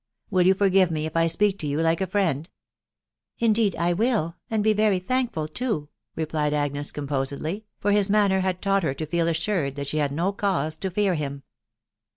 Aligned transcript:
will 0.31 0.47
you 0.47 0.55
forgive 0.55 0.89
me 0.89 1.05
if 1.05 1.15
I 1.15 1.27
speak 1.27 1.59
to 1.59 1.67
you 1.67 1.79
like 1.79 2.01
a 2.01 2.07
friend?"" 2.07 2.49
Indeed 3.37 3.75
I 3.75 3.93
will, 3.93 4.35
and 4.49 4.63
be 4.63 4.73
very 4.73 4.97
thankful 4.97 5.47
too," 5.47 5.89
replied 6.15 6.55
Agnes 6.55 6.91
composedly,.... 6.91 7.65
for 7.79 7.91
his 7.91 8.09
manner 8.09 8.39
had 8.39 8.63
taught 8.63 8.81
her 8.81 8.95
to 8.95 9.05
feel 9.05 9.27
assured 9.27 9.75
that 9.75 9.85
she 9.85 9.97
had 9.97 10.11
no 10.11 10.31
cause 10.31 10.75
to 10.77 10.89
fear 10.89 11.13
him. 11.13 11.43